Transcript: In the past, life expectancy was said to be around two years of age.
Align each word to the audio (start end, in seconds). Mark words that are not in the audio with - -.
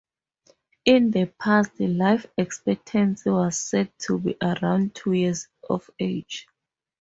In 0.83 1.11
the 1.11 1.27
past, 1.27 1.79
life 1.79 2.25
expectancy 2.35 3.29
was 3.29 3.59
said 3.59 3.91
to 3.99 4.17
be 4.17 4.35
around 4.41 4.95
two 4.95 5.13
years 5.13 5.47
of 5.69 5.91
age. 5.99 6.47